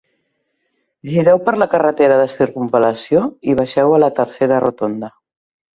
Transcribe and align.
Gireu 1.09 1.41
per 1.49 1.53
la 1.63 1.67
carretera 1.75 2.17
de 2.23 2.25
circumval·lació 2.39 3.25
i 3.53 3.59
baixeu 3.61 3.99
a 3.99 4.05
la 4.07 4.13
tercera 4.23 4.63
rotonda 4.71 5.17